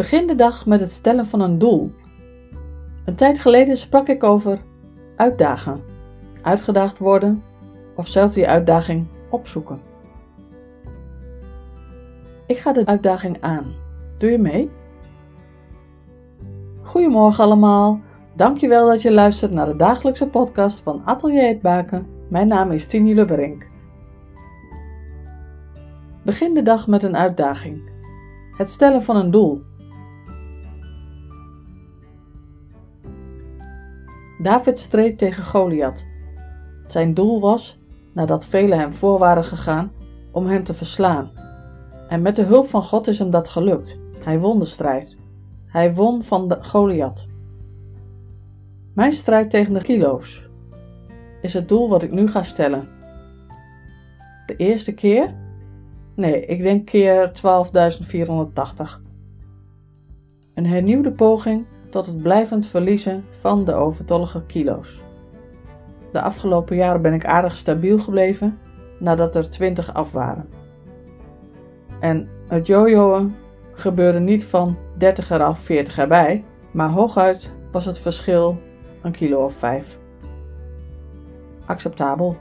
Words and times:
Begin 0.00 0.26
de 0.26 0.34
dag 0.34 0.66
met 0.66 0.80
het 0.80 0.92
stellen 0.92 1.26
van 1.26 1.40
een 1.40 1.58
doel. 1.58 1.92
Een 3.04 3.14
tijd 3.14 3.38
geleden 3.38 3.76
sprak 3.76 4.08
ik 4.08 4.24
over 4.24 4.58
uitdagen, 5.16 5.82
uitgedaagd 6.42 6.98
worden 6.98 7.42
of 7.96 8.06
zelf 8.06 8.32
die 8.32 8.48
uitdaging 8.48 9.06
opzoeken. 9.30 9.80
Ik 12.46 12.58
ga 12.58 12.72
de 12.72 12.86
uitdaging 12.86 13.36
aan. 13.40 13.64
Doe 14.16 14.30
je 14.30 14.38
mee? 14.38 14.70
Goedemorgen 16.82 17.44
allemaal. 17.44 18.00
Dankjewel 18.36 18.86
dat 18.86 19.02
je 19.02 19.12
luistert 19.12 19.52
naar 19.52 19.66
de 19.66 19.76
dagelijkse 19.76 20.26
podcast 20.26 20.80
van 20.80 21.02
Atelier 21.04 21.48
Het 21.48 21.60
Baken. 21.60 22.06
Mijn 22.28 22.48
naam 22.48 22.70
is 22.70 22.86
Tini 22.86 23.14
Lubberink. 23.14 23.66
Begin 26.24 26.54
de 26.54 26.62
dag 26.62 26.86
met 26.86 27.02
een 27.02 27.16
uitdaging. 27.16 27.90
Het 28.56 28.70
stellen 28.70 29.02
van 29.02 29.16
een 29.16 29.30
doel. 29.30 29.68
David 34.42 34.78
streed 34.78 35.18
tegen 35.18 35.44
Goliath. 35.44 36.04
Zijn 36.86 37.14
doel 37.14 37.40
was, 37.40 37.78
nadat 38.14 38.46
velen 38.46 38.78
hem 38.78 38.92
voor 38.92 39.18
waren 39.18 39.44
gegaan, 39.44 39.92
om 40.32 40.46
hem 40.46 40.64
te 40.64 40.74
verslaan. 40.74 41.30
En 42.08 42.22
met 42.22 42.36
de 42.36 42.42
hulp 42.42 42.68
van 42.68 42.82
God 42.82 43.06
is 43.06 43.18
hem 43.18 43.30
dat 43.30 43.48
gelukt. 43.48 43.98
Hij 44.24 44.38
won 44.38 44.58
de 44.58 44.64
strijd. 44.64 45.16
Hij 45.66 45.94
won 45.94 46.22
van 46.22 46.48
de 46.48 46.58
Goliath. 46.60 47.26
Mijn 48.94 49.12
strijd 49.12 49.50
tegen 49.50 49.72
de 49.72 49.82
kilo's 49.82 50.48
is 51.42 51.54
het 51.54 51.68
doel 51.68 51.88
wat 51.88 52.02
ik 52.02 52.12
nu 52.12 52.28
ga 52.28 52.42
stellen. 52.42 52.88
De 54.46 54.56
eerste 54.56 54.94
keer? 54.94 55.34
Nee, 56.14 56.46
ik 56.46 56.62
denk 56.62 56.86
keer 56.86 57.28
12.480. 57.28 57.42
Een 60.54 60.66
hernieuwde 60.66 61.12
poging 61.12 61.66
tot 61.90 62.06
het 62.06 62.22
blijvend 62.22 62.66
verliezen 62.66 63.24
van 63.30 63.64
de 63.64 63.74
overtollige 63.74 64.42
kilo's. 64.46 65.02
De 66.12 66.20
afgelopen 66.20 66.76
jaren 66.76 67.02
ben 67.02 67.12
ik 67.12 67.24
aardig 67.24 67.56
stabiel 67.56 67.98
gebleven 67.98 68.58
nadat 68.98 69.34
er 69.34 69.50
20 69.50 69.94
af 69.94 70.12
waren. 70.12 70.48
En 72.00 72.28
het 72.48 72.66
jojoen 72.66 73.34
gebeurde 73.72 74.20
niet 74.20 74.44
van 74.44 74.76
30 74.96 75.30
eraf, 75.30 75.58
40 75.58 75.98
erbij, 75.98 76.44
maar 76.70 76.88
hooguit 76.88 77.52
was 77.72 77.84
het 77.84 77.98
verschil 77.98 78.58
een 79.02 79.12
kilo 79.12 79.44
of 79.44 79.54
5. 79.54 79.98
Acceptabel. 81.66 82.36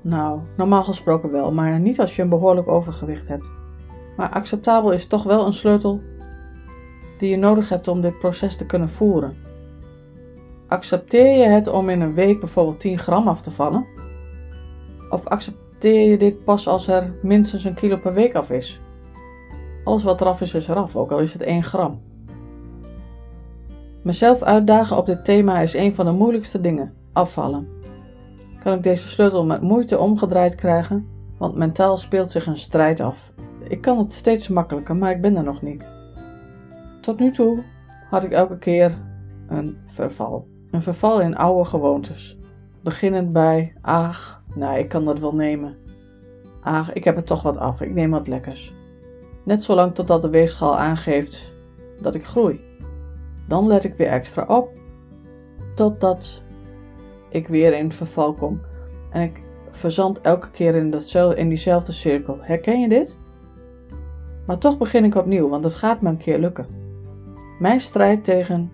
Nou, 0.00 0.40
normaal 0.56 0.84
gesproken 0.84 1.30
wel, 1.30 1.52
maar 1.52 1.80
niet 1.80 2.00
als 2.00 2.16
je 2.16 2.22
een 2.22 2.28
behoorlijk 2.28 2.68
overgewicht 2.68 3.28
hebt. 3.28 3.52
Maar 4.16 4.30
acceptabel 4.30 4.92
is 4.92 5.06
toch 5.06 5.22
wel 5.22 5.46
een 5.46 5.52
sleutel 5.52 6.00
die 7.20 7.30
je 7.30 7.36
nodig 7.36 7.68
hebt 7.68 7.88
om 7.88 8.00
dit 8.00 8.18
proces 8.18 8.56
te 8.56 8.66
kunnen 8.66 8.88
voeren. 8.88 9.36
Accepteer 10.68 11.38
je 11.38 11.44
het 11.44 11.66
om 11.66 11.88
in 11.88 12.00
een 12.00 12.14
week 12.14 12.40
bijvoorbeeld 12.40 12.80
10 12.80 12.98
gram 12.98 13.28
af 13.28 13.40
te 13.40 13.50
vallen? 13.50 13.86
Of 15.10 15.26
accepteer 15.26 16.10
je 16.10 16.16
dit 16.16 16.44
pas 16.44 16.68
als 16.68 16.88
er 16.88 17.14
minstens 17.22 17.64
een 17.64 17.74
kilo 17.74 17.96
per 17.96 18.14
week 18.14 18.34
af 18.34 18.50
is? 18.50 18.80
Alles 19.84 20.02
wat 20.02 20.20
eraf 20.20 20.40
is, 20.40 20.54
is 20.54 20.68
eraf, 20.68 20.96
ook 20.96 21.12
al 21.12 21.18
is 21.18 21.32
het 21.32 21.42
1 21.42 21.62
gram. 21.62 22.00
Mezelf 24.02 24.42
uitdagen 24.42 24.96
op 24.96 25.06
dit 25.06 25.24
thema 25.24 25.60
is 25.60 25.74
een 25.74 25.94
van 25.94 26.06
de 26.06 26.12
moeilijkste 26.12 26.60
dingen: 26.60 26.94
afvallen. 27.12 27.68
Kan 28.62 28.72
ik 28.72 28.82
deze 28.82 29.08
sleutel 29.08 29.44
met 29.44 29.60
moeite 29.60 29.98
omgedraaid 29.98 30.54
krijgen, 30.54 31.06
want 31.38 31.54
mentaal 31.54 31.96
speelt 31.96 32.30
zich 32.30 32.46
een 32.46 32.56
strijd 32.56 33.00
af. 33.00 33.32
Ik 33.68 33.80
kan 33.80 33.98
het 33.98 34.12
steeds 34.12 34.48
makkelijker, 34.48 34.96
maar 34.96 35.10
ik 35.10 35.20
ben 35.20 35.36
er 35.36 35.44
nog 35.44 35.62
niet. 35.62 35.99
Tot 37.00 37.18
nu 37.18 37.30
toe 37.30 37.62
had 38.08 38.24
ik 38.24 38.32
elke 38.32 38.58
keer 38.58 38.98
een 39.48 39.78
verval. 39.84 40.46
Een 40.70 40.82
verval 40.82 41.20
in 41.20 41.36
oude 41.36 41.64
gewoontes. 41.64 42.38
Beginnend 42.82 43.32
bij, 43.32 43.74
ach, 43.80 44.42
nee, 44.54 44.78
ik 44.78 44.88
kan 44.88 45.04
dat 45.04 45.18
wel 45.18 45.34
nemen. 45.34 45.76
Ach, 46.62 46.92
ik 46.92 47.04
heb 47.04 47.16
er 47.16 47.24
toch 47.24 47.42
wat 47.42 47.58
af, 47.58 47.80
ik 47.80 47.94
neem 47.94 48.10
wat 48.10 48.28
lekkers. 48.28 48.74
Net 49.44 49.62
zolang 49.62 49.94
totdat 49.94 50.22
de 50.22 50.30
weegschaal 50.30 50.78
aangeeft 50.78 51.52
dat 52.00 52.14
ik 52.14 52.26
groei. 52.26 52.60
Dan 53.48 53.66
let 53.66 53.84
ik 53.84 53.94
weer 53.94 54.06
extra 54.06 54.44
op, 54.48 54.68
totdat 55.74 56.42
ik 57.28 57.48
weer 57.48 57.72
in 57.72 57.92
verval 57.92 58.34
kom. 58.34 58.60
En 59.10 59.22
ik 59.22 59.42
verzand 59.70 60.20
elke 60.20 60.50
keer 60.50 60.74
in, 60.74 60.90
datzelfde, 60.90 61.36
in 61.36 61.48
diezelfde 61.48 61.92
cirkel. 61.92 62.38
Herken 62.40 62.80
je 62.80 62.88
dit? 62.88 63.16
Maar 64.46 64.58
toch 64.58 64.78
begin 64.78 65.04
ik 65.04 65.14
opnieuw, 65.14 65.48
want 65.48 65.64
het 65.64 65.74
gaat 65.74 66.00
me 66.00 66.08
een 66.08 66.16
keer 66.16 66.38
lukken. 66.38 66.66
Mijn 67.60 67.80
strijd 67.80 68.24
tegen 68.24 68.70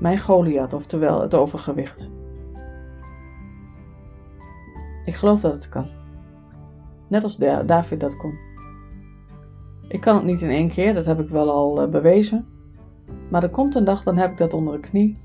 mijn 0.00 0.18
Goliath, 0.18 0.72
oftewel 0.72 1.20
het 1.20 1.34
overgewicht. 1.34 2.10
Ik 5.04 5.14
geloof 5.14 5.40
dat 5.40 5.52
het 5.52 5.68
kan. 5.68 5.86
Net 7.08 7.22
als 7.22 7.36
David 7.66 8.00
dat 8.00 8.16
kon. 8.16 8.38
Ik 9.88 10.00
kan 10.00 10.14
het 10.14 10.24
niet 10.24 10.42
in 10.42 10.50
één 10.50 10.68
keer, 10.68 10.94
dat 10.94 11.06
heb 11.06 11.20
ik 11.20 11.28
wel 11.28 11.50
al 11.50 11.82
eh, 11.82 11.88
bewezen. 11.88 12.46
Maar 13.30 13.42
er 13.42 13.50
komt 13.50 13.74
een 13.74 13.84
dag, 13.84 14.02
dan 14.02 14.16
heb 14.16 14.30
ik 14.30 14.38
dat 14.38 14.54
onder 14.54 14.72
de 14.72 14.88
knie. 14.88 15.18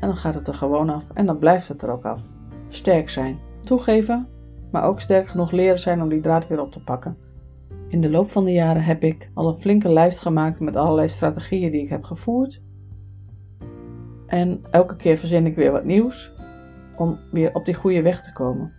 En 0.00 0.08
dan 0.08 0.16
gaat 0.16 0.34
het 0.34 0.48
er 0.48 0.54
gewoon 0.54 0.90
af. 0.90 1.10
En 1.10 1.26
dan 1.26 1.38
blijft 1.38 1.68
het 1.68 1.82
er 1.82 1.90
ook 1.90 2.04
af. 2.04 2.20
Sterk 2.68 3.08
zijn. 3.08 3.38
Toegeven, 3.60 4.28
maar 4.70 4.84
ook 4.84 5.00
sterk 5.00 5.28
genoeg 5.28 5.50
leren 5.50 5.78
zijn 5.78 6.02
om 6.02 6.08
die 6.08 6.20
draad 6.20 6.48
weer 6.48 6.60
op 6.60 6.72
te 6.72 6.84
pakken. 6.84 7.16
In 7.94 8.00
de 8.00 8.10
loop 8.10 8.30
van 8.30 8.44
de 8.44 8.52
jaren 8.52 8.82
heb 8.82 9.02
ik 9.02 9.30
al 9.34 9.48
een 9.48 9.54
flinke 9.54 9.88
lijst 9.88 10.18
gemaakt 10.18 10.60
met 10.60 10.76
allerlei 10.76 11.08
strategieën 11.08 11.70
die 11.70 11.82
ik 11.82 11.88
heb 11.88 12.04
gevoerd. 12.04 12.62
En 14.26 14.60
elke 14.70 14.96
keer 14.96 15.18
verzin 15.18 15.46
ik 15.46 15.56
weer 15.56 15.72
wat 15.72 15.84
nieuws 15.84 16.32
om 16.96 17.18
weer 17.32 17.54
op 17.54 17.64
die 17.64 17.74
goede 17.74 18.02
weg 18.02 18.22
te 18.22 18.32
komen. 18.32 18.72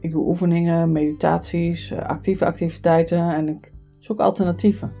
Ik 0.00 0.10
doe 0.10 0.26
oefeningen, 0.26 0.92
meditaties, 0.92 1.90
eh, 1.90 1.98
actieve 1.98 2.46
activiteiten 2.46 3.34
en 3.34 3.48
ik 3.48 3.72
zoek 3.98 4.20
alternatieven. 4.20 4.92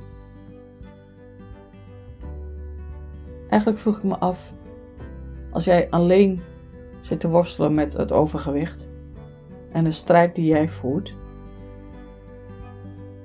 Eigenlijk 3.48 3.80
vroeg 3.80 3.96
ik 3.96 4.04
me 4.04 4.18
af, 4.18 4.52
als 5.50 5.64
jij 5.64 5.90
alleen 5.90 6.40
zit 7.00 7.20
te 7.20 7.28
worstelen 7.28 7.74
met 7.74 7.92
het 7.92 8.12
overgewicht 8.12 8.88
en 9.72 9.84
de 9.84 9.92
strijd 9.92 10.34
die 10.34 10.46
jij 10.46 10.68
voert, 10.68 11.14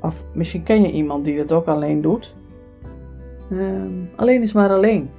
of 0.02 0.24
misschien 0.34 0.64
ken 0.64 0.82
je 0.82 0.92
iemand 0.92 1.26
die 1.26 1.38
dat 1.38 1.52
ook 1.52 1.66
alleen 1.66 2.02
doet. 2.02 2.36
Ehm, 3.52 3.92
alleen 4.16 4.42
is 4.42 4.54
maar 4.54 4.70
alleen. 4.70 5.10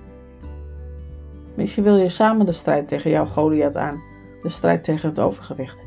Misschien 1.54 1.82
wil 1.82 1.97
je 1.97 2.09
samen 2.09 2.47
de 2.47 2.53
strijd 2.53 2.88
tegen 2.88 3.10
jouw 3.10 3.26
Goliath 3.26 3.76
aan, 3.76 4.03
de 4.42 4.48
strijd 4.48 4.84
tegen 4.84 5.09
het 5.09 5.21
overgewicht. 5.21 5.87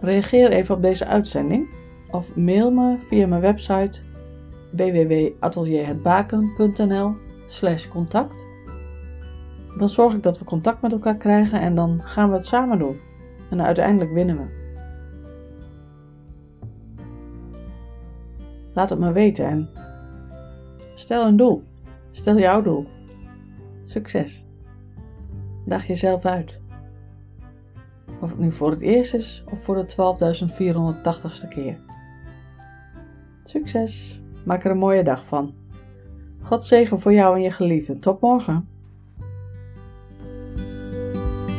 Reageer 0.00 0.50
even 0.50 0.74
op 0.74 0.82
deze 0.82 1.06
uitzending 1.06 1.74
of 2.10 2.36
mail 2.36 2.70
me 2.70 2.96
via 2.98 3.26
mijn 3.26 3.40
website 3.40 4.00
www.atelierhetbaken.nl 4.70 7.14
contact. 7.90 8.46
Dan 9.76 9.88
zorg 9.88 10.14
ik 10.14 10.22
dat 10.22 10.38
we 10.38 10.44
contact 10.44 10.82
met 10.82 10.92
elkaar 10.92 11.16
krijgen 11.16 11.60
en 11.60 11.74
dan 11.74 12.00
gaan 12.02 12.28
we 12.28 12.34
het 12.34 12.46
samen 12.46 12.78
doen. 12.78 13.00
En 13.50 13.62
uiteindelijk 13.62 14.12
winnen 14.12 14.36
we. 14.36 14.61
Laat 18.74 18.90
het 18.90 18.98
me 18.98 19.12
weten 19.12 19.46
en 19.46 19.68
stel 20.94 21.26
een 21.26 21.36
doel. 21.36 21.64
Stel 22.10 22.38
jouw 22.38 22.62
doel. 22.62 22.86
Succes. 23.84 24.46
Dag 25.66 25.86
jezelf 25.86 26.24
uit. 26.24 26.60
Of 28.20 28.30
het 28.30 28.38
nu 28.38 28.52
voor 28.52 28.70
het 28.70 28.80
eerst 28.80 29.14
is 29.14 29.44
of 29.50 29.62
voor 29.62 29.74
de 29.74 29.92
12.480ste 31.44 31.48
keer. 31.48 31.78
Succes. 33.44 34.20
Maak 34.44 34.64
er 34.64 34.70
een 34.70 34.78
mooie 34.78 35.04
dag 35.04 35.24
van. 35.26 35.54
God 36.42 36.62
zegen 36.62 37.00
voor 37.00 37.12
jou 37.12 37.36
en 37.36 37.42
je 37.42 37.50
geliefden. 37.50 38.00
Tot 38.00 38.20
morgen. 38.20 38.71